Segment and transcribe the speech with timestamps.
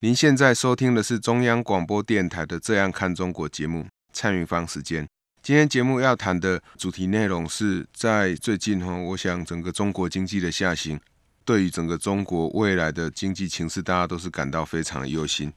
[0.00, 5.04] 您现在收听的是中央广播电台的《这样看中国》节目，蔡明芳时间。
[5.42, 11.00] 今天节目要谈的主题内容是在最近哈，我想整个中国经济的下行，
[11.44, 15.52] 对于整个中国未来的经济情势，大家都是感到非常的忧心。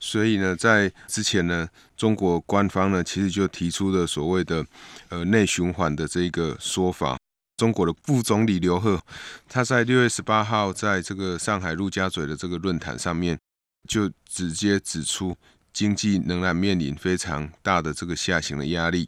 [0.00, 4.66] 所以呢，在之前呢，中国官方呢其实就提出了所谓的
[5.10, 7.16] 呃内循环的这个说法。
[7.56, 9.00] 中国的副总理刘鹤，
[9.48, 13.38] 他在六月十八号在这个上海陆家嘴的这个论坛上面，
[13.86, 15.36] 就直接指出，
[15.72, 19.06] 经济仍然面临非常大的这个下行的压力，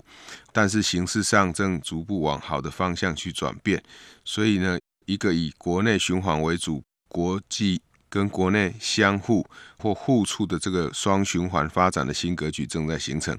[0.53, 3.83] 但是形势上正逐步往好的方向去转变。
[4.25, 9.47] 所以呢，一个以国内循环为主，国际跟国内相互
[9.79, 13.39] 或互促的这个双循环发展的新格局正在形成。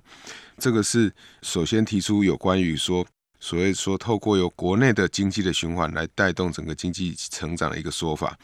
[0.58, 3.06] 这个是首先提出有关于说。
[3.40, 8.38] 所以说，透过由国内的经济的循环来带动整个经济成长的一个说法。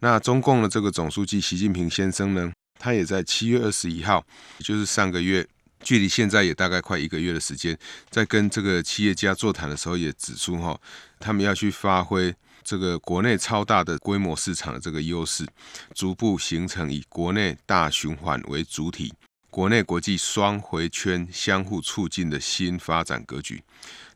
[0.00, 4.24] 那中共的这个总书记习近平先生呢，他也在七月二十一号，
[4.58, 5.46] 也就是上个月，
[5.80, 10.80] 距离现在也大概快一个月的时间，在跟这个企业家座谈的时候，也指出哈，
[11.20, 15.46] 他们要去发挥这个国内超大的规模市场的这个优势，
[15.94, 19.12] 逐步形成以国内大循环为主体，
[19.50, 23.62] 国内国际双回圈相互促进的新发展格局。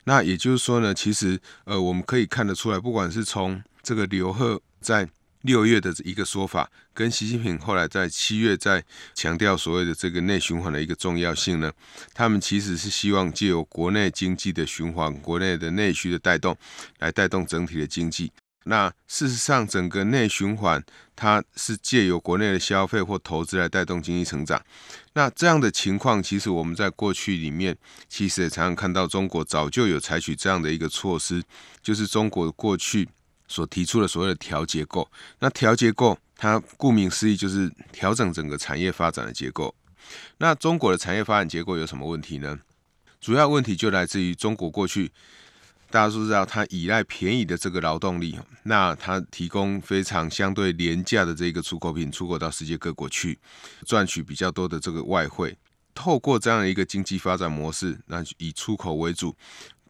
[0.05, 5.07] 那也就是说呢，其实呃，我们可以看得出来，不管是从这个刘鹤在
[5.41, 11.71] 六月的一个说法，跟习近平后来在七月在强调所谓的这个内循环的一个重要性呢，
[12.13, 16.55] 他们其实是希望借由国内经济的循环、国内的内需的带动，
[16.99, 18.31] 来带动整体的经济。
[18.65, 20.83] 那事实上，整个内循环
[21.15, 24.63] 它是借由国内的消费或投资来带动经济成长。
[25.13, 31.43] 那这样的情况，其实我们在过去里面，其实也常常看到中国早就有采取这样的一个措施，
[31.81, 33.07] 就是中国过去
[33.47, 35.09] 所提出的所谓的调结构。
[35.39, 39.75] 那调结构，它顾名思义就是调整整个产业发展的结构。
[40.37, 42.59] 那中国的产业发展结构有什么问题呢？
[43.19, 45.11] 主要问题就来自于中国过去。
[45.93, 53.37] 大家都知道，它依赖便宜的这个劳动力，那它提供非常相对廉价的这个出口品，出口到世界各国去，
[53.85, 55.55] 赚取比较多的这个外汇。
[55.93, 59.37] 透过这样的一个经济发展模式，那以出口为主，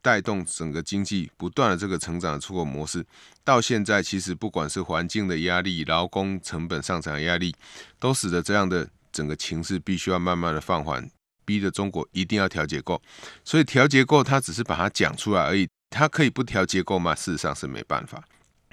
[0.01, 3.05] 带动整个经济不断的这个成长的出口模式，
[3.45, 7.55] 到现在其实不管是环境的压力、劳工成本上涨的压力，
[7.97, 11.09] 都使得这样的整个情势必须要慢慢的放缓，
[11.45, 13.01] 逼着中国一定要调结构。
[13.45, 15.65] 所以调结构，它只是把它讲出来而已。
[15.93, 17.13] 它可以不调结构吗？
[17.13, 18.23] 事实上是没办法。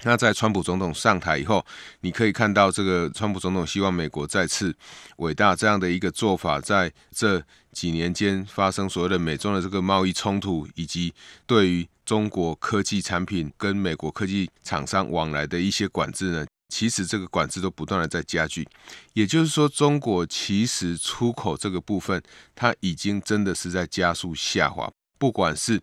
[0.03, 1.63] 那在川普总统上台以后，
[1.99, 4.75] 你可以看到这个川普总统希望美国再次
[5.17, 7.39] 伟大这样的一个做法，在这
[7.71, 11.13] 几年间发生所谓的美中的这个贸易冲突，以及
[11.45, 18.67] 对于中国科技产品跟美国科技厂商往来的一些管制呢，其实这个管制都不断的在加剧。
[19.13, 22.19] 也就是说，中国其实出口这个部分，
[22.55, 24.91] 它已经真的是在加速下滑。
[25.21, 25.79] 不管是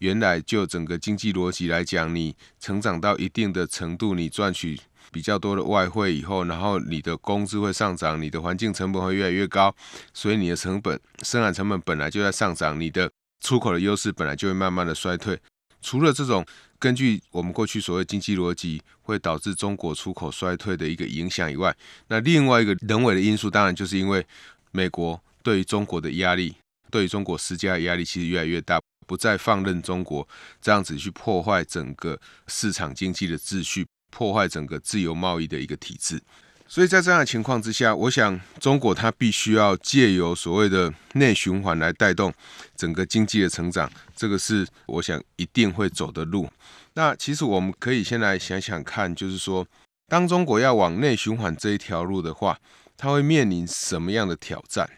[0.00, 4.78] 原来就整个经济逻辑来讲，你成长到一定的程度，你赚取
[5.10, 9.74] 比较多的外汇以后，然后你的工资会上涨，你的环境成本会越来越高，
[10.12, 13.10] 所以你的成本、生产成本本来就在上涨，你的
[13.40, 15.40] 出口的优势本来就会慢慢的衰退。
[15.80, 16.44] 除了这种
[16.78, 21.74] 根据我们过去所谓经济逻辑会导致中国出口衰退的一个影响以外，
[22.08, 24.26] 那另外一个人为的因素，当然就是因为
[24.70, 26.56] 美国对于中国的压力。
[26.92, 30.28] 对中国施加的压力其实越来越大，不再放任中国
[30.60, 36.20] 这样子去破坏整个市场经济的秩序，破坏整个自由贸易的一个体制。
[36.68, 42.32] 所以在这样的情况之下，我想中国它必须要借由所谓的内循环来带动
[42.76, 46.48] 整个经济的成长，这个是我想一定会走的路。
[46.94, 49.66] 那其实我们可以先来想想看，就是说，
[50.08, 52.58] 当中国要往内循环这一条路的话，
[52.96, 54.88] 它会面临什么样的挑战？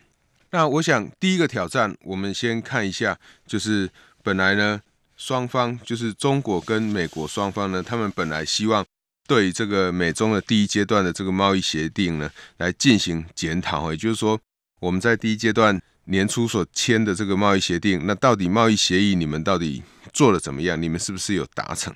[0.55, 3.91] 那我想，第一个挑战，我们先看一下，就是
[4.23, 4.81] 本来呢，
[5.17, 8.87] 双方就是中国跟美国双方呢，他们本来希望
[9.27, 13.91] 对这个美中的第一阶段的这个贸易协定呢，来进行检讨。
[13.91, 14.39] 也就是说，
[14.79, 20.81] 我们在第一阶段年初所签的这个贸易协定，那到底贸易协议你们到底做的怎么样？
[20.81, 21.93] 你们是不是有达成？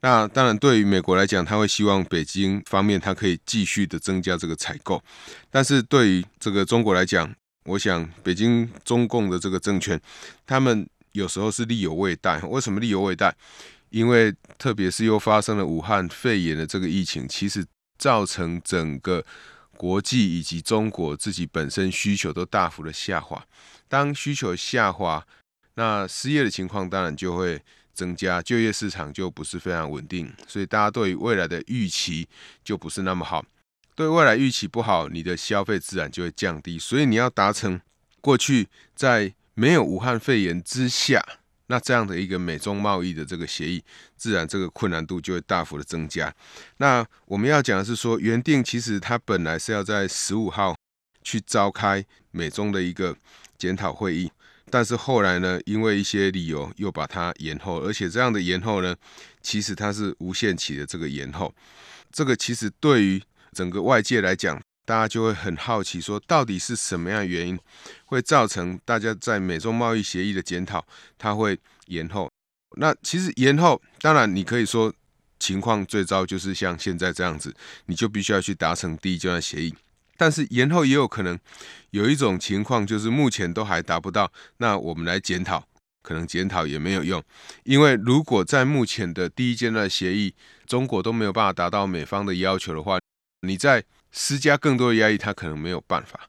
[0.00, 5.04] 那当然，对于美国来讲，他会希望北京方面他可以继续的增加这个采购。
[5.50, 7.30] 但是对于这个中国来讲，
[7.64, 10.00] 我想北京中共的这个政权，
[10.46, 12.40] 他们有时候是力有未逮。
[12.42, 13.34] 为什么力有未逮？
[13.90, 17.64] 因为特别是又发生了武汉肺炎的这个疫情，其实
[17.98, 19.24] 造成整个
[19.76, 23.44] 国际以及中国自己本身需求都大幅的下滑。
[23.88, 25.24] 当需求下滑，
[25.74, 27.60] 那失业的情况当然就会
[27.92, 32.26] 增加，就业市场就不是非常稳定，所以大家对于未来的预期
[32.64, 33.44] 就不是那么好。
[33.94, 36.78] 对未来预期不好，你的消费自然就会降低。
[36.78, 37.80] 所以你要达成
[38.20, 41.22] 过去在没有武汉肺炎之下，
[41.66, 43.84] 那这样的一个美中贸易的这个协议，
[44.16, 46.34] 自然这个困难度就会大幅的增加。
[46.78, 50.74] 那我们要讲的是说，原定其实它本来是要在十五号
[51.22, 53.16] 去召开美中的一个
[53.58, 54.32] 检讨会议。
[54.70, 58.96] 但是后来呢，因为一些理由又把它延后，而且这样的延后呢，
[59.42, 61.54] 其实它是无限期的这个延后。
[62.10, 63.22] 这个其实对于
[63.56, 67.58] 整个外界来讲，大家就会很好奇，说到底是什么样的原因
[68.06, 70.84] 会造成大家在美中贸易协议的检讨
[71.16, 72.30] 它会延后？
[72.76, 74.92] 那其实延后，当然你可以说
[75.38, 77.54] 情况最糟就是像现在这样子，
[77.86, 79.74] 你就必须要去达成第一阶段协议。
[80.16, 81.38] 但是延后也有可能
[81.90, 85.66] 有一种情况，就是目前都还达不到，那我们来检讨，
[86.02, 87.22] 可能检讨也没有用，
[87.64, 90.34] 因为如果在目前的第一阶段协议，
[90.66, 92.98] 中国都没有办法达到美方的要求的话，
[93.42, 96.28] 你在施加更多的压力，他可能没有办法。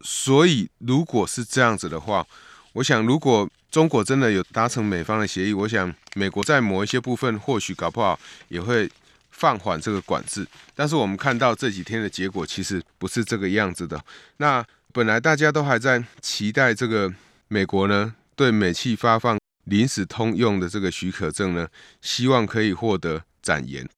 [0.00, 2.26] 所以如果是这样子的话，
[2.74, 8.18] 我想如果中国真的有达成美方的协议，我想美国在某一些部分或许搞不好
[8.48, 8.90] 也会。
[9.32, 13.98] 放缓这个管制，但是我们看到这几天的结果其实不是这个样子的。
[14.36, 17.10] 那本来大家都还在期待这个
[17.48, 21.66] 美国呢，对美气发放临时通用的这个许可证呢，
[22.02, 23.88] 希望可以获得展延。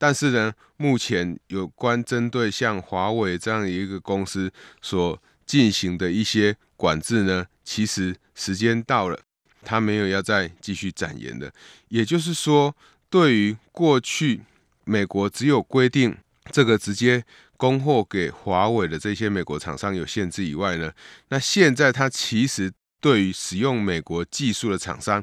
[0.00, 4.50] 但是呢，目前有关针对像华为这样一个公司
[4.80, 9.20] 所进行的一些管制呢，其实时间到了，
[9.62, 11.52] 他没有要再继续展延的。
[11.88, 12.74] 也就是说，
[13.10, 14.40] 对于过去。
[14.82, 16.16] 美国只有规定
[16.50, 17.22] 这个直接
[17.56, 20.90] 供货给华为的这些美国厂商有限制以外呢，
[21.28, 25.22] 那现在它其实对于使用美国技术的厂商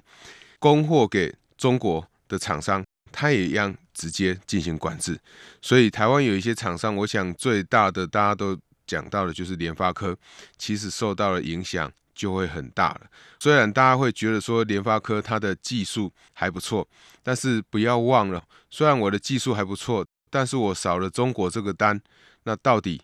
[0.57, 5.19] 供货给中国的厂商，它也一样直接进行管制。
[5.61, 10.15] 所以台湾有一些厂商，我想最大的大家都讲到的就是联发科，
[10.57, 11.91] 其实受到了影响。
[12.17, 13.01] 就会很大了。
[13.39, 16.87] 虽然大家会觉得说联发科它的技术还不错，
[17.21, 22.01] 但是不要忘了，虽然我的技术还不错，但是我少了中国这个单，
[22.41, 22.99] 那到底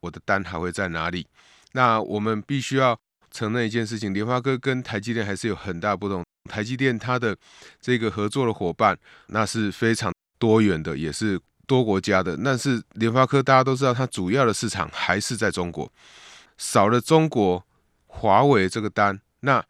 [0.00, 1.26] 我的单还会在哪里？
[1.72, 2.94] 那我们必须要
[3.30, 6.22] 承认一件事情，联发科跟台积电还是有很大不同。
[6.50, 7.34] 台积电它的
[7.80, 8.98] 这个合作的伙伴，
[9.28, 12.36] 那是非常多元的，也是多国家的。
[12.42, 15.92] 但是联发科大家都知道，它主要的市场还是在中国，
[16.56, 17.64] 少了中国。
[18.10, 19.62] 华为这个单，那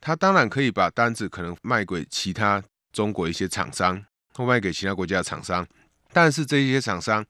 [0.00, 2.62] 他当然可以把单子可能卖给其他
[2.92, 4.02] 中国一些厂商，
[4.32, 5.66] 或卖给其他国家的厂商，
[6.12, 7.26] 但是这些厂商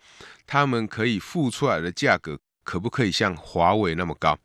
[0.46, 4.38] 他们可以付出来的价格，可不可以像华为那么高？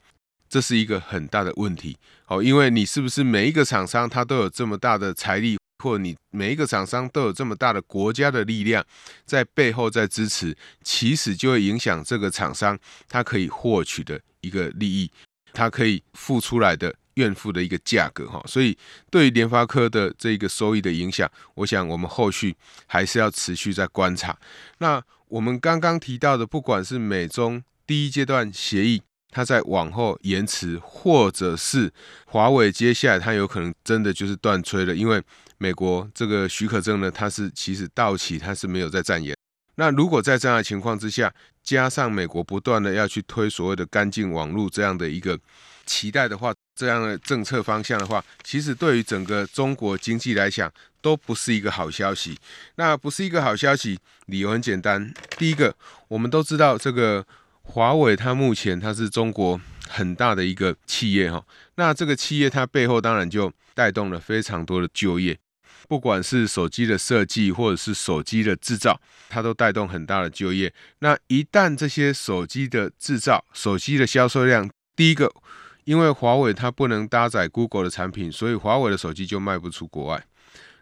[0.47, 1.97] 这是一个很大的问题。
[2.27, 8.83] 哦，因为你是不是每一个厂商他都有这么大的财力，或你每一个厂商都有这么大的国家的力量
[9.23, 12.77] 在背后在支持，其实就会影响这个厂商
[13.07, 15.11] 他可以获取的一个利益。
[15.53, 18.77] 它可以付出来的愿付的一个价格哈，所以
[19.09, 22.53] 对于联发科的这个收益的影响，我想我们后续
[22.87, 24.37] 还是要持续在观察。
[24.79, 29.01] 那我们刚刚提到的，不管是美中第一阶段协议，
[29.31, 31.89] 它在往后延迟，或者是
[32.25, 35.23] 华为接下来它有可能真的就是断炊了，因为
[35.65, 39.35] 美国这个许可证呢，它是其实到期，它是没有再展延。
[39.77, 45.39] 那如果在这样的情况之下，加上美国不断的要去推所谓的干净网络这样的一个
[45.83, 52.37] 期待的话，这样的政策方向的话，其实对于整个中国经济来讲都不是一个好消息。
[52.75, 55.11] 那不是一个好消息，理由很简单。
[55.35, 55.75] 第一个，
[56.07, 57.25] 我们都知道这个
[57.63, 61.43] 华为它目前它是中国很大的一个企业哈，
[61.73, 65.35] 那这个企业它背后当然就带动了非常多的就业。
[65.87, 68.99] 不管是手机的设计，或者是手机的制造，
[69.29, 70.73] 它都带动很大的就业。
[70.99, 75.31] 那一旦这些手机的制造、手机的销售量，第一个，
[75.83, 80.25] 因为华为它不能搭载 Google 的产品，所以华为的手机就卖不出国外。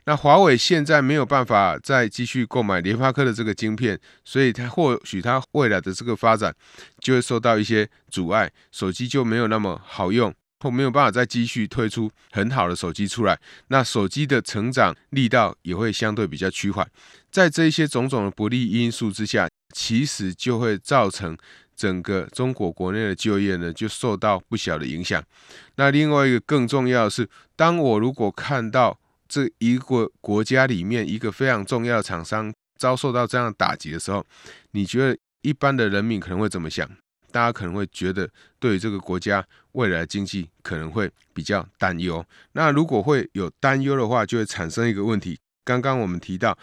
[0.05, 6.53] 那华为现在没有办法再继续购买联发科的这个晶片，所以它或许它未来的这个发展
[7.00, 10.33] 就会受到一些阻碍，手机就没有那么好用。
[10.63, 16.89] 或没有办法再继续推出很好的手机出来，那手机的成长力道也会相对比较趋缓。
[17.29, 21.38] 在这一些种种的不利因素之下，其实就会造成
[21.75, 25.22] 整个中国国内的就业呢，就受到不小的影响。
[25.75, 27.27] 那另外一个更重要的是，
[27.58, 34.25] 当我如果看到这一个国家里面一个非常重要的厂商遭受到这样的打击的时候，
[34.72, 36.89] 你觉得一般的人民可能会怎么想？
[37.33, 42.23] 大家可能会觉得，对于这个国家未来的经济可能会比较担忧。
[42.51, 45.39] 那如果会有担忧的话，就会产生一个问题。
[45.65, 46.55] 刚刚我们提到，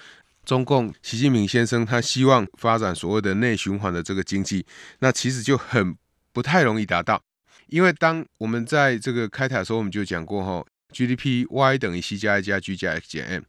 [0.45, 4.65] 中共习近平先生他希望发展所谓的内循环的这个经济，
[5.01, 5.97] 那其实就很
[6.33, 7.21] 不太容易达到。
[7.67, 13.43] 因为当我们在这个开台的时候，我们就讲过哈，GDP Y 等于 C 加 I 加 G 加 X 减 M，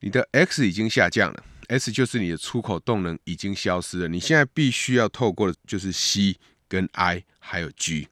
[0.00, 6.36] 你的 X 已经下降了，S 就是你的出口动能已经消失了，你现在必须要透过的就是 C。
[6.68, 8.08] 跟 I 还有 G，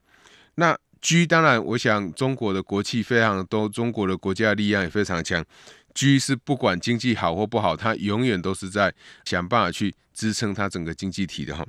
[0.55, 5.45] 那 G 当然，我想中国的国企非常多，中国的国家力量也非常强。
[5.93, 8.93] G 是不管经济好或不好，它永远都是在
[9.25, 11.65] 想办法去支撑它整个经济体的哈。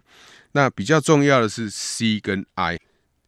[0.54, 2.80] 那比较重要的是 C 跟 I，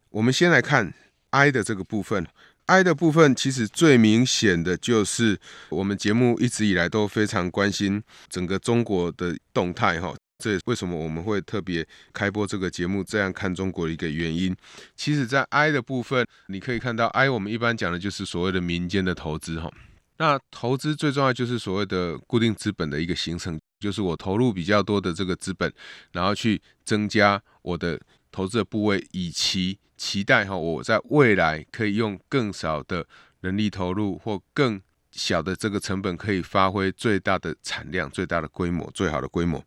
[0.10, 0.94] 我们先来看
[1.32, 2.26] I 的这个部分。
[2.68, 10.14] I 的部分其实最明显的就是我们节目一直以来都非常关心整个中国的动态哈。
[10.40, 13.04] 这也是为什么我们会特别开播这个节目？
[13.04, 14.56] 这样看中国的一个原因，
[14.96, 19.72] 其实，在 I 的部分，你可以看到 I，我们一般讲的就是所谓的民间的投资哈。
[20.18, 25.74] 那投资最重要就是所谓的固定资本的一个形成，就是我投入比较多的这个资本，
[26.12, 28.00] 然后去增加我的
[28.32, 33.08] 投资的部位，以期期待哈，我在未来可以用更少的
[33.42, 34.82] 人力投入或更。
[35.18, 39.62] 小的这个成本可以发挥最大的产量、最大的规模、最好的规模。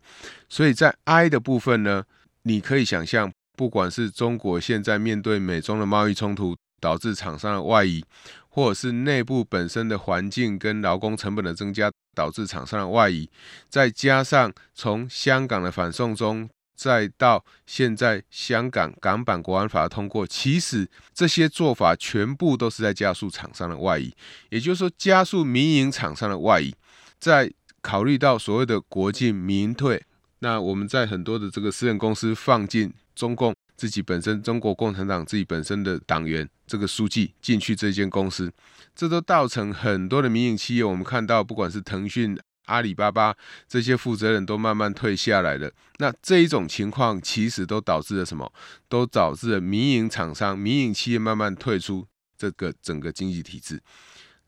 [0.49, 2.05] 所以在 I 的部分呢，
[2.43, 8.03] 你可以想象，不管是中国现在面对美中的贸易冲突导致厂商的外移，
[8.49, 13.29] 或者是内部本身的环境跟劳工成本的增加导致厂商的外移，
[13.69, 16.49] 再加上从香港的反送中。
[16.81, 24.11] 再到现在，香港港版国安法通过，其实这些做法全部都是在加速厂商的外移，
[24.49, 26.73] 也就是说，加速民营厂商的外移。
[27.19, 30.03] 在考虑到所谓的国进民退，
[30.39, 38.51] 那我们在很多的这个私人公司放进中共自己本身，中国共产党自己本身的党员这个书记进去这间公司，
[38.95, 40.83] 这都造成很多的民营企业。
[40.83, 42.35] 我们看到，不管是腾讯。
[42.65, 43.35] 阿里巴巴
[43.67, 48.51] 这些负责人都慢慢退下来了，那这一种情况其实都导致了什么？
[48.87, 53.81] 都导致了民营厂商、民营企业慢慢退出这个整个经济体制。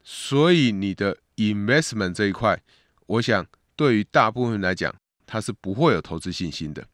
[0.03, 2.61] 所以你的 investment 这一块，
[3.07, 4.93] 我想对于大部分来讲，
[5.25, 6.85] 它是不会有投资信心的。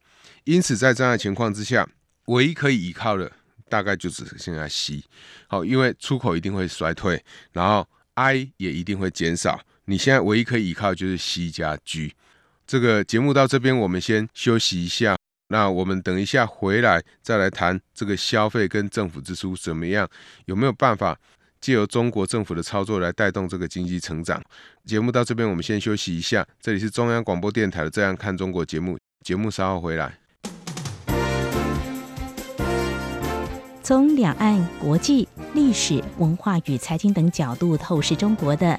[0.44, 1.88] 因此，在这样的情况之下，
[2.26, 3.30] 唯一可以依靠的
[3.68, 5.04] 大概就只剩下 C。
[5.48, 7.22] 好，因为出口一定会衰退，
[7.52, 9.60] 然后 I 也一定会减少。
[9.90, 12.14] 你现在唯一可以依靠就是 C 加 G。
[12.64, 15.16] 这个节目到这边，我们先休息一下。
[15.48, 20.08] 那我们等一下回来再来谈这个消费跟政府支出怎么样，
[20.44, 21.18] 有没有办法
[21.60, 24.40] 借由中国政府的操作来带动这个经济成长？
[24.84, 26.46] 节目到这边，我们先休息一下。
[26.60, 30.14] 这里是中央广播电台的《这样看中国》节目，节目稍后回来。
[33.82, 38.78] 从两岸、国际、历史文化与财经等角度透视中国的。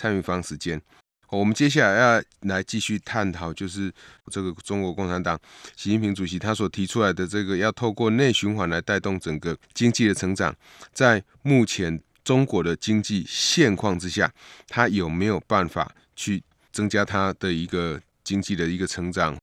[0.00, 0.80] 参与方时间，
[1.28, 3.92] 我们接下来要来继续探讨，就是
[4.30, 5.38] 这个中国共产党
[5.76, 10.56] 习近平主席他所提出来的这个要透过内循环来带动整个经济的成长，
[10.94, 14.32] 在目前中国的经济现况之下，
[14.68, 16.42] 他有没有办法去
[16.72, 19.36] 增加他的一个经济的一个成长，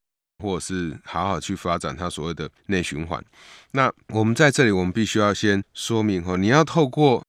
[0.44, 3.24] 或者是好好去发展他所谓的内循环？
[3.74, 7.24] 那我们在这里，我们必须要先说明哦，你要透过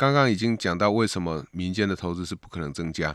[0.00, 3.14] 刚刚已经讲到为什么民间的投资是不可能增加。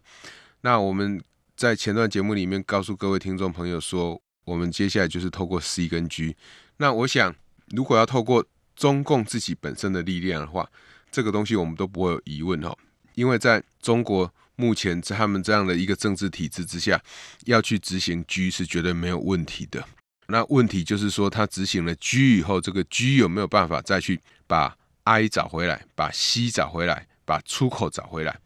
[0.61, 1.19] 那我们
[1.57, 6.35] 在前段节目里面告诉各位听众朋友说，我们接下来就是透过 C 跟 G。
[6.77, 7.33] 那我想，
[7.71, 10.69] 如果要透过中共自己本身的力量的话，
[11.09, 12.77] 这个东西我们都不会有疑问哈，
[13.15, 17.01] 因为在中国目前在他们这样的一个政治体制之下，
[17.45, 19.83] 要去执行 G 是绝对没有问题的。
[20.27, 28.39] 那问题就是说，他执行了 G 以后，这个 G 有没有办法再去把 I 找回来，把 C 找回来，把出口找回来？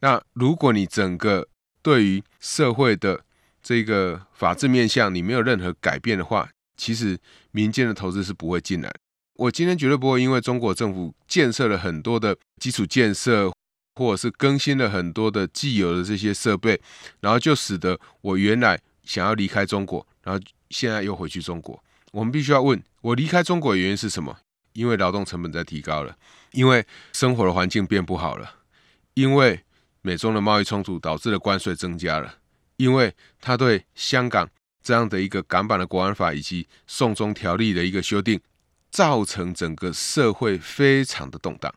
[0.00, 1.48] 那如果你整个
[1.82, 3.24] 对于社会的
[3.62, 7.18] 这个法治面向，你没有任何改变的话，其实
[7.50, 8.92] 民间的投资是不会进来。
[9.34, 13.50] 我今天绝对不会因为中国政府建设了很多的基础建设，
[13.94, 16.80] 或者是更新了很多的既有的这些设备，
[17.20, 21.82] 然后就使得我原来想要离开中国，然后现在又回去中国。
[22.12, 24.36] 我们必须要问，我离开中国的原因是什么？
[24.72, 26.16] 因为劳动成本在提高了，
[26.52, 28.56] 因为生活的环境变不好了，
[29.14, 29.60] 因为
[30.00, 32.36] 美中的贸易冲突导致了关税增加了，
[32.76, 34.48] 因为他对香港
[34.82, 38.40] 这样的一个港版的国安法以及送中条例的一个修订，
[38.90, 41.72] 造成整个社会非常的动荡。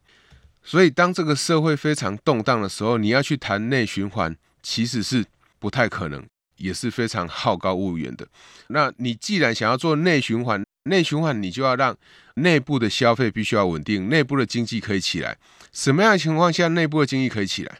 [0.63, 5.23] 所以当这个社会非常动荡的时候，你要去谈内循环，其实是
[5.59, 6.25] 不太可能，
[6.57, 8.27] 也是非常好高骛远的。
[8.69, 11.95] 那你既然想要做内循环，内循环，你就要让
[12.35, 15.37] 内部的消费必须要稳定，内部的经济可以起来。
[15.71, 17.79] 什么样的情况下内部的经济可以起来？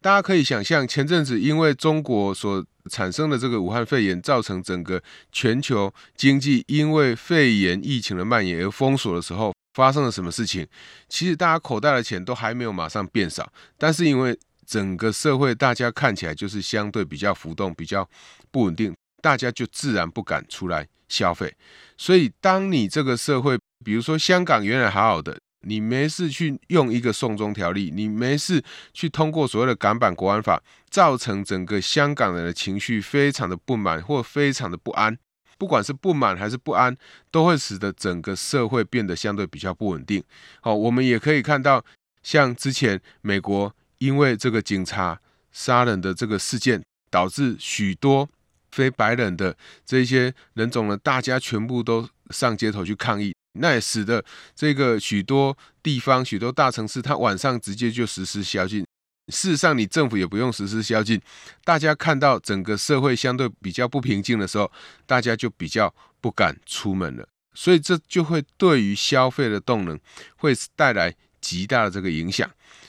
[0.00, 10.64] 大家可以想象，前阵子因为中国所产生的这个武汉肺炎，造成整个全球经济因为肺炎疫情的蔓延而封锁的时候，发生了什么事情？
[11.08, 18.08] 其实大家口袋的钱都还没有马上变少，但是因为整个社会大家看起来就是相对比较浮动、比较
[18.52, 21.52] 不稳定，大家就自然不敢出来消费。
[21.98, 28.62] 所以，当你这个社会，比如说香港原来好好的，你没事去用一个送中条例，你没事
[28.92, 35.16] 去通过所谓的港版国安法，造成整个香港人的情绪非常的不满或非常的不安，
[35.56, 36.96] 不管是不满还是不安，
[37.30, 40.22] 都会使得整个社会变得相对比较不稳定。
[40.60, 41.82] 好，我们也可以看到，
[42.22, 45.18] 像之前美国因为这个警察
[45.50, 48.28] 杀人的这个事件，导致许多。
[48.70, 54.24] 非白人的这些人种呢，大家全部都上街头去抗议，那也使得
[54.54, 58.84] 这个许多地方、许多大城市，它晚上直接就实施宵禁。
[59.32, 61.20] 事实上，你政府也不用实施宵禁，
[61.64, 64.70] 大家看到整个社会相对比较不平静的时候，
[65.04, 67.26] 大家就比较不敢出门了。
[67.52, 69.98] 所以这就会对于消费的动能
[70.36, 72.48] 会带来极大的这个影响。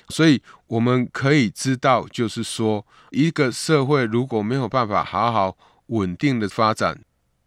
[0.10, 7.00] 所以我们可以知道，就是说，一个社会如果没有办法好好稳定的发展，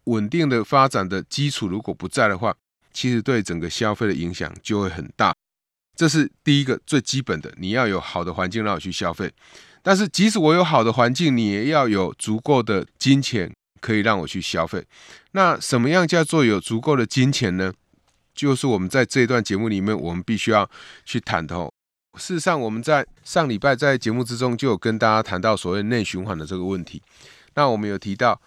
[0.05, 2.55] 稳定的发展的基础如果不在的话，
[2.93, 5.33] 其实对整个消费的影响就会很大。
[5.95, 9.31] 这是第一个最基本的，你要有好的环境让我去消费。
[9.83, 14.85] 但是即使我有好的环境，你也要有足够的金钱可以让我去消费。
[15.31, 17.73] 那什么样叫做有足够的金钱呢？
[18.33, 20.69] 就是我们在这一段节目里面，我们必须要
[21.03, 21.71] 去谈的哦。
[22.17, 27.01] 事实上，我们在上礼拜在节目之中就有跟大家谈到所谓内循环的这个问题。
[27.55, 28.39] 那我们有提到，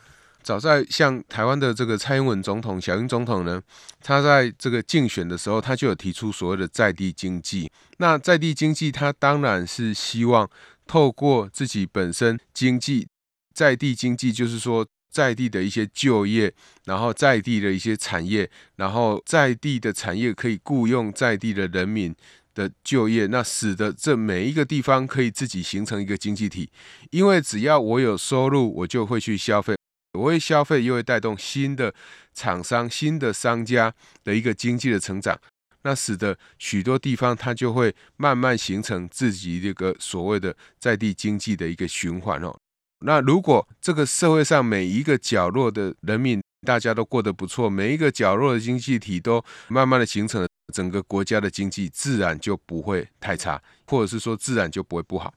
[0.42, 3.62] 早在像台湾的这个蔡英文总统、小英总统呢，
[4.00, 7.70] 他在这个竞选的时候，他就有提出所谓的在地经济。
[7.98, 10.48] 那在地经济，他当然是希望
[10.86, 13.08] 透过自己本身经济，
[13.54, 16.52] 在地经济就是说在地的一些就业，
[16.84, 22.14] 然后在地的一些产业，然后在地的产业可以雇佣在地的人民。
[22.54, 26.70] 的就业，那使得这每一个地方可以自己形成一个经济体，
[27.10, 29.76] 因为只要我有收入，我就会去消费，
[30.12, 31.92] 我会消费又会带动新的
[32.32, 35.38] 厂商、新的商家的一个经济的成长，
[35.82, 42.56] 那使得许多地方它就会慢慢形成自己这个所谓的在地经济的一个循环哦。
[43.04, 50.48] 那如果这个社会上每一个角落的人民大家都过得不错，每一个角落的经济体都慢慢的形成了。
[50.72, 55.32] 整个国家的经济自然就不会太差，或者是说自然就不会不好。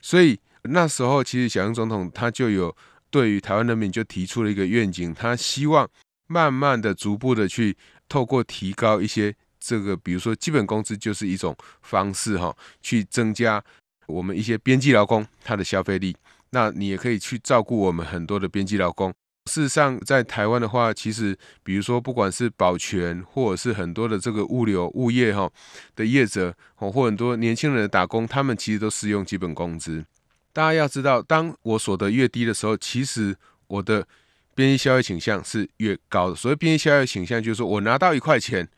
[0.00, 2.74] 所以那时候，其实小英总统他就有
[3.10, 5.88] 对于台湾人民就提出了一个愿景，他希望
[6.26, 7.76] 慢慢的、逐步的去
[8.08, 13.62] 透过提高一些这个，比如说基本工资就是一种方式哈，去增加
[14.06, 16.16] 我们一些边际劳工他的消费力。
[16.50, 19.12] 那你也可以去照顾我们很多的边际劳工。
[19.46, 25.50] 事实上，在台湾的话，其实比如说，不管是保全，或者是很多的这个物流物业哈
[25.96, 30.04] 的业者，或很多年轻人的打工，他们其实都适用基本工资。
[30.52, 34.06] 大家要知道，当我所得越低的时候，其实我的
[34.54, 36.36] 边际消费倾向是越高的。
[36.36, 38.68] 所谓边际消费倾向，就是说我拿到一块钱，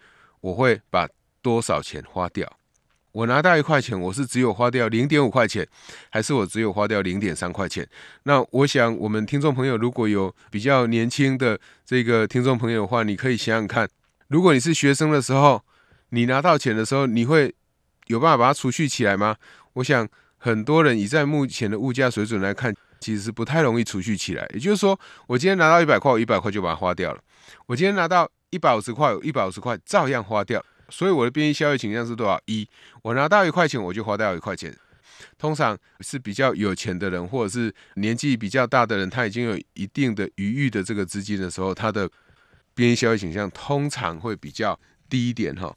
[0.41, 1.07] 我会把
[1.43, 2.51] 多少钱花掉。
[3.15, 5.65] 我拿到一块钱，我是只有花掉零点五块钱，
[6.11, 7.89] 还是我只有花掉零点三块钱？
[8.25, 13.89] 那我想，我们听众朋友如果有比较年轻的这个听众朋友的话，你可以想想看，
[14.27, 15.63] 如果你是学生的时候，
[16.09, 17.55] 你拿到钱的时候，你会
[18.09, 19.37] 有办法把它储蓄起来吗？
[19.75, 24.45] 我想，很多人以在目前的物价水准来看，其实是不太容易储蓄起来。
[24.53, 24.99] 也就是说，
[25.29, 27.21] 我今天拿到一百块，我一百块就把它花掉了；
[27.67, 30.61] 我今天拿到一百五十块，我一百五十块照样花掉。
[30.91, 32.41] 所以我的边际消费倾向是多少？
[32.47, 32.69] 一，
[33.03, 34.77] 我拿到一块钱，我就花掉一块钱。
[35.39, 42.09] 通常是比较有钱的人，或者是年纪比较大的人，他已经有一定的余裕的这个资金的时候，他的
[42.75, 45.75] 边际消费倾向通常会比较低一点哈。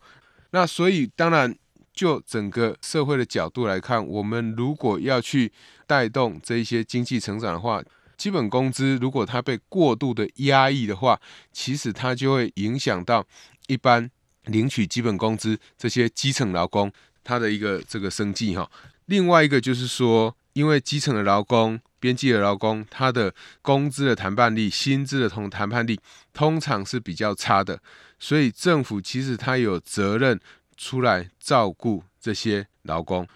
[0.52, 1.56] 那所以当然，
[1.94, 5.52] 就整个社会的角度来看，我们如果要去
[5.86, 7.82] 带动这一些经济成长的话，
[8.18, 11.20] 基本工资如果它被过度的压抑的话，
[11.54, 13.26] 其实它就会影响到
[13.68, 14.10] 一般。
[14.48, 16.92] 领取基本工资这些基层劳工，
[17.24, 18.70] 他的一个这个生计哈。
[19.06, 26.00] 另外一个就是说，因为基层的劳工、边际的劳工，他的工资的谈判力、薪资的同谈判力
[26.34, 27.80] 通常是比较差的，
[28.20, 30.40] 所以政府其实他有责任
[30.76, 33.28] 出来照顾这些劳工。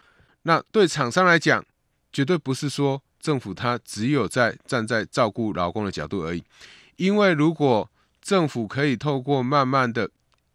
[0.43, 1.63] 那对厂商来讲，
[2.11, 6.43] 绝对不是说政府他只有在站在照顾劳工的角度而已，
[6.97, 7.89] 因为如果
[8.21, 10.09] 政府可以透过慢慢的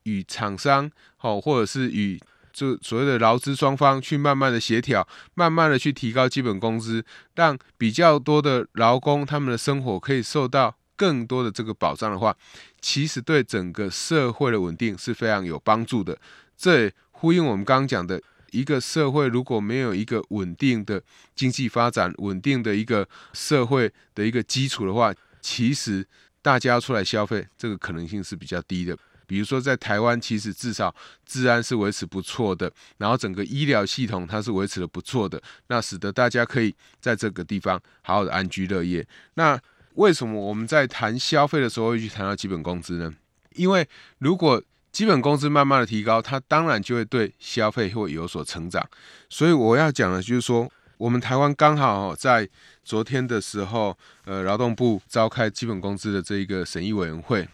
[0.07, 2.19] 与厂商，好，或者是与
[2.53, 12.35] 这所谓的劳资双方去慢慢的协调，慢慢的去提高基本工资，让比较多的劳工他们的生活可以受到更多的这个保障的话，
[12.81, 16.17] 其实对整个社会的稳定是非常有帮助的。
[16.57, 21.03] 这也呼应我们刚刚讲的，一个社会如果没有一个稳定的
[21.35, 26.07] 经济发展、稳定的一个社会的一个基础的话，其实
[26.41, 28.97] 大家出来消费，这个可能性是比较低的。
[29.27, 39.07] 比如说，在台湾，其实至少治安是维持不错的，然后整个医疗系统它是维持的不错的，那使得大家可以在这个地方好好的安居乐业。
[39.35, 39.59] 那
[39.95, 43.13] 为什么我们在谈消费的时候会去谈到基本工资呢？
[43.55, 44.63] 因为如果
[44.93, 48.87] 基本工资慢慢的提高，它当然就会对消费会有所成长。
[49.29, 52.49] 所以我要讲的就是说，我们台湾刚好在
[52.85, 57.47] 昨天的时候，呃，劳动部召开基本工资的这一个审议委员会。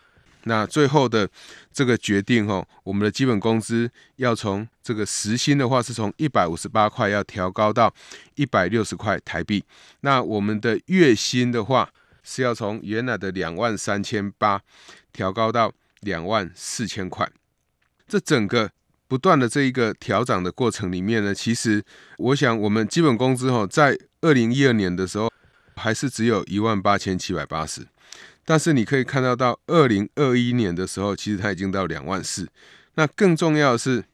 [0.44, 1.28] 那最后的
[1.72, 7.94] 这个决定哦，我们的基本工资要从这个时薪的话是从一百五十八块要调高到
[8.34, 9.64] 一百六十块台币。
[10.00, 11.88] 那我们的月薪的话
[12.24, 14.60] 是要从原来的两万三千八
[15.12, 17.30] 调高到两万四千块。
[18.08, 18.70] 这整个
[19.06, 21.84] 不断的这一个调涨的过程里面呢，其实
[22.18, 25.32] 我想我们基本工资哦，在二零一二年的时候
[25.76, 27.86] 还是只有一万八千七百八十。
[28.44, 32.48] 但是你可以看到，到二零二一年的时候，其实它已经到两万四。
[32.94, 34.04] 那更重要的是，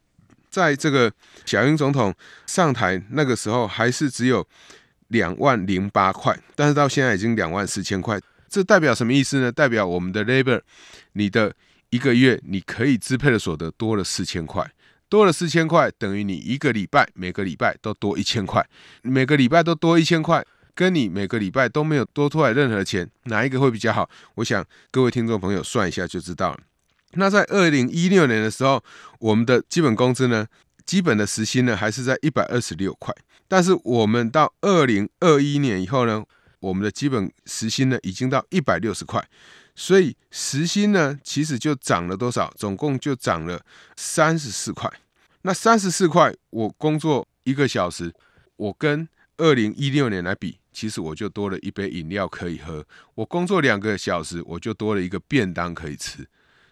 [0.51, 1.13] 在这个
[1.47, 2.15] 小英总统
[2.47, 4.47] 上台那个时候，还是只有
[5.09, 6.39] 两万零八块。
[6.55, 8.21] 但是到现在已经两万四千块。
[8.49, 9.51] 这代表什么意思呢？
[9.51, 10.61] 代表我们的 labor，
[11.13, 11.55] 你的
[11.91, 14.71] 一个月你可以支配的所得多了四千块，
[15.09, 18.67] 多了四千块等于你一个礼拜每个礼拜都多一千块，
[19.03, 20.45] 每个礼拜都多一千块。
[20.79, 24.09] 跟你每个礼拜都没有多出来任何钱，哪一个会比较好？
[24.37, 26.61] 我想各位听众朋友算一下就知道了。
[27.15, 28.81] 那在二零一六年的时候，
[29.19, 30.47] 我们的基本工资呢，
[30.87, 33.13] 基本的时薪呢还是在一百二十六块，
[33.49, 36.25] 但是我们到二零二一年以后呢，
[36.61, 39.29] 我们的基本时薪呢已经到一百六十块，
[39.75, 42.55] 所以时薪呢其实就涨了多少？
[42.57, 43.61] 总共就涨了
[43.97, 44.89] 三十四块。
[45.43, 48.15] 那三十四块，我工作一个小时，
[48.55, 50.61] 我跟二零一六年来比。
[50.79, 52.87] 其实我就多了一杯饮料可以喝，
[53.17, 56.25] 我工作两个小时，我就多了一个便当可以吃，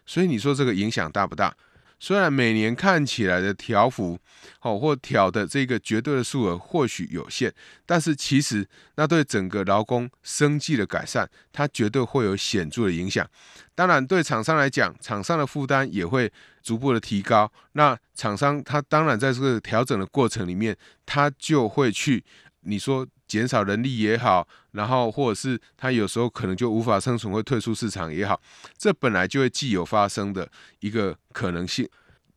[0.07, 1.53] 所以你说这个影响大不大？
[1.99, 4.17] 虽然每年看起来的调幅，
[4.61, 7.53] 好或调的这个绝对的数额或许有限，
[7.85, 13.29] 但是其实那对整个劳工生计的改善，它绝对会有显著的影响。
[13.75, 16.31] 当然，对厂商来讲，厂商的负担也会
[16.63, 17.51] 逐步的提高。
[17.73, 22.23] 那厂商他当然在这个调整的过程里面，他就会去
[22.67, 23.07] 你说。
[23.29, 28.41] 减少人力也好，然后或者是他有时候可能就无法生存，会退出市场也好，
[28.79, 30.49] 这本来就会既有发生的
[30.79, 31.89] 一个可能性，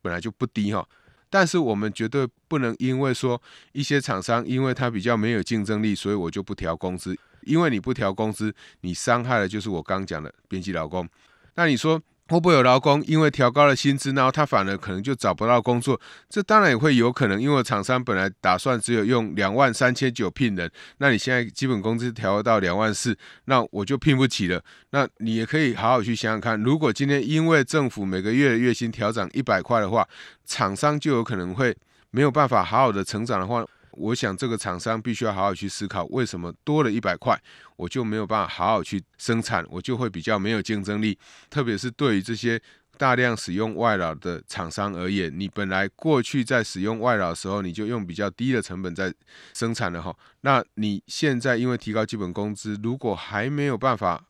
[0.02, 0.84] 本来就不低哈。
[1.30, 3.40] 但是我们绝对不能因为说
[3.70, 11.08] 一些厂商因为他比较没有竞争力，所以我就不调工资，因为你不调工资，你伤害的就是我刚讲的边际劳工。
[11.54, 12.02] 那你说？
[12.30, 16.00] 会不会有劳工因为调高了薪资，然后他反而可能就找不到工作？
[16.28, 24.62] 这当然也会有可能，因为厂商本来打算只有用两万三千九聘人，那你现在基本工资调到两万四，那我就聘不起了。
[24.90, 30.06] 那你也可以好好去想想看，如果今天因为政府每个月的月薪调涨一百块的话，
[30.46, 31.76] 厂商就有可能会
[32.12, 37.40] 没有办法好好的成长的话，我想这个厂商必须要好好去思考，为什么多了一百块，
[37.76, 41.18] 我就没有办法好好去生产，我就会比较没有竞争力。
[41.48, 42.60] 特别是对于这些
[42.96, 49.12] 大量使用外劳的厂商而言，你本来过去在使用外劳的时候，你就用比较低的成本在
[49.54, 54.24] 生产了哈，那你现在因为提高基本工资，如果还没有办法。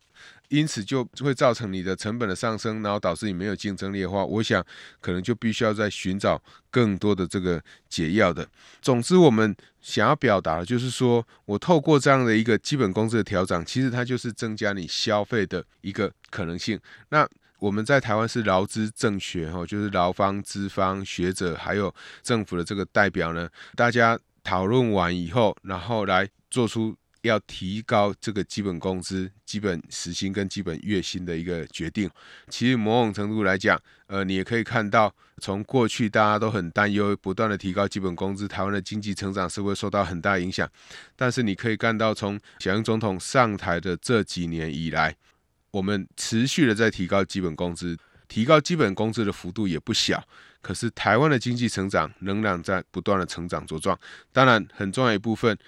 [0.51, 4.65] 因此就会造成你的成本的上升，然后导致你没有竞争力的话，我想
[5.01, 8.47] 可能就必须要再寻找更多的这个解药的。
[8.83, 16.79] 总之，我们想要表达的就是说，我透过这样的一个基本工资的调整，其实它就是增加你消费的一个可能性。
[17.11, 17.25] 那
[17.61, 26.97] 我们在台湾是劳资政学哈，就是劳方、资方、学者还有政府的这个代表呢，大家讨论完以后，然后来做出。
[27.23, 32.09] 要提高这个基本工资、基本时薪跟基本月薪的一个决定，
[32.49, 40.67] 其实某种程度来讲，呃，你也可以看到，从过去大家都很担忧，不断的提高基本工资，台湾的经济成长是会受到很大影响。
[41.15, 45.15] 但是你可以看到，从小英总统上台的这几年以来，
[45.71, 50.27] 我们持续的在提高基本工资，提高基本工资的幅度也不小。
[50.63, 53.99] 可是台湾的经济成长仍然在不断的成长茁壮。
[54.33, 55.59] 当然，很重要一部分。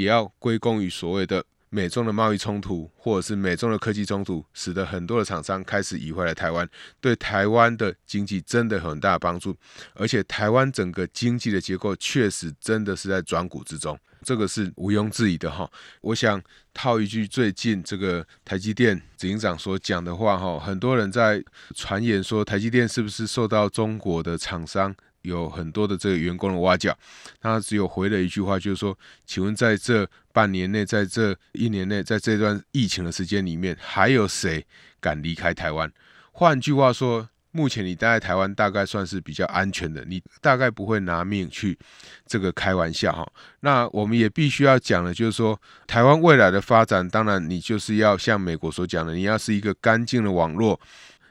[0.00, 6.68] 也要归功于所谓的美中的贸易冲突，或者是美中的科技冲突，使得很多的厂商开始移回来台湾，
[7.00, 9.54] 对台湾的经济真的很大帮助。
[9.94, 15.70] 而且台湾整个经济的结构确实真的是在转股之中，这个是毋庸置疑的哈。
[16.00, 24.94] 我想套一句最近这个台积电执行长所讲的话哈，很多人在传言说台积电是不是受到中国的厂商。
[25.22, 26.96] 有很多的这个员工的挖角，
[27.40, 34.64] 他只有回了一句话，就是说，请问在这半年内，在这一年内，在这段疫情的时间里面，还有谁
[34.98, 35.92] 敢离开台湾？
[36.32, 41.78] 换句话说，目前你待在台湾大概算是比较安全的，你大概不会拿命去
[42.26, 43.30] 这个开玩笑哈。
[43.60, 50.80] 那我们也必须要讲的，就是说，台湾未来的发展，当然你就是要像美国所讲的，你要是一个干净的网络，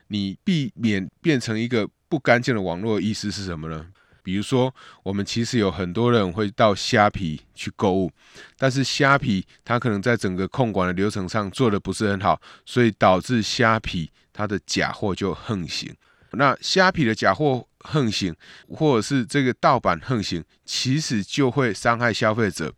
[0.09, 1.89] 你避免变成一个。
[2.09, 3.85] 不干净的网络意思是什么呢？
[4.21, 8.11] 比如说，我们其实有很多人会到虾皮去购物，
[8.57, 15.95] 但是虾皮它可能在整个控管的流程上做的不是很好，所以导致虾皮它的假货就横行。
[16.33, 18.35] 那虾皮的假货横行，
[18.67, 22.73] 或者是这个盗版横行，其实就会伤害消费者。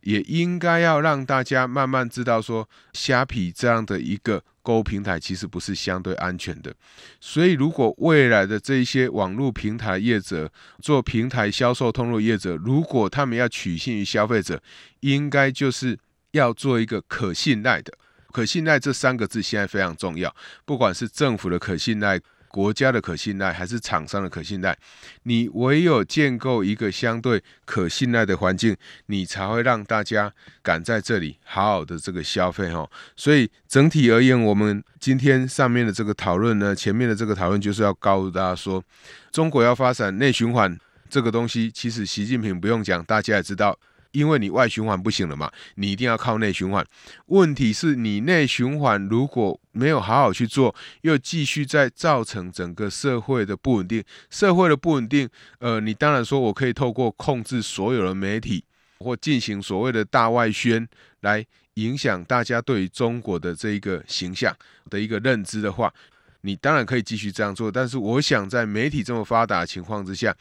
[0.00, 6.74] 也应该要让大家慢慢知道说，虾皮这样的一个购物平台其实不是相对安全的。
[7.20, 10.50] 所以，如果未来的这一些网络平台业者
[10.82, 14.60] 做平台销售通路业者，如果他们要取信于消费者，
[15.02, 15.96] 应该就是
[16.32, 17.92] 要做一个可信赖的。
[18.32, 22.20] 可信赖这三个字现在非常重要，不管是政府的可信赖。
[22.48, 24.76] 国家的可信赖还是厂商的可信赖，
[25.24, 30.32] 你唯有建构一个相对可信赖的环境，你才会让大家
[30.62, 32.88] 敢在这里好好的这个消费哈。
[33.16, 38.82] 所以整体而言，我们今天上面的这个讨论呢，前面的这个讨论就是要告诉大家说，
[39.30, 40.78] 中国要发展内循环
[41.10, 43.78] 这个东西，其实习近平不用讲，大家也知道。
[44.16, 46.82] 因为你外循环不行了嘛，你一定要靠内循环。
[47.26, 54.02] 问题是你内循环如果没有好好去做，又继续在造成整个社会的不稳定。
[54.30, 58.64] 社会的不稳定，呃，你当然说我可以透过控制所有的媒体
[59.00, 60.88] 或进行所谓的大外宣
[61.20, 64.56] 来影响大家对于中国的这一个形象
[64.88, 65.92] 的一个认知的话，
[66.40, 67.70] 你当然可以继续这样做。
[67.70, 70.34] 但是我想在媒体这么发达的情况之下。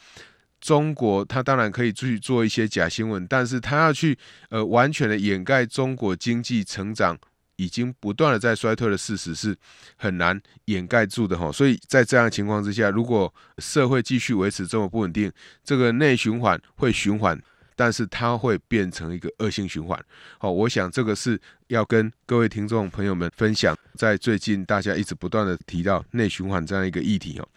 [0.65, 4.17] 中国，它当然可以去做一些假新闻，但是它要去
[4.49, 7.15] 呃完全的掩盖中国经济成长
[7.58, 9.56] 已经不断的在衰退的事实是
[9.95, 11.51] 很难掩盖住的哈。
[11.51, 15.32] 所以在这样的情况之下，如果社会继续维持这么不稳定，
[15.63, 17.39] 这个内循环会循环。
[17.75, 20.01] 但是它会变成一个恶性循环，
[20.38, 27.47] 好，我想这个是要跟各位听众朋友们分享，在最近大家一直不断的提到内循环这样一个议题哦。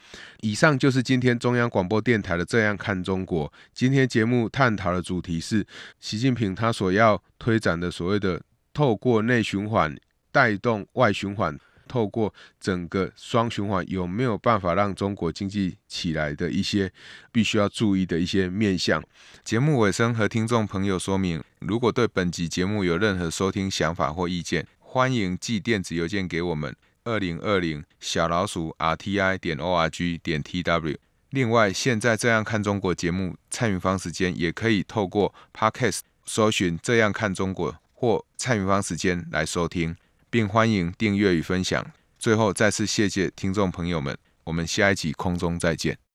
[0.40, 5.64] 以上就是今天中央广播电台的《这样看中国》，今天节目探讨的主题是
[6.00, 8.42] 习近平他所要推展的所谓的
[8.74, 9.96] 透过内循环
[10.32, 11.58] 带动外循环。
[11.88, 16.92] 透过整个双循环，有没有办法让中国经济起来的一些
[17.32, 19.02] 必须要注意的一些面向？
[19.42, 30.96] 节目尾声和听众朋友说明：如果对本集节目有任何收听想法或意见，欢迎寄电子邮件给我们二零二零小老鼠 r t i 点 o r g 点 t w。
[31.30, 39.96] 另外，现在这样看中国节目蔡明芳时间也可以透过 Podcast 搜寻这样看中国或蔡明芳时间来收听。
[40.30, 41.84] 并欢迎订阅与分享。
[42.18, 46.07] 最后，再次谢谢听众朋友们，我们下一集空中再见。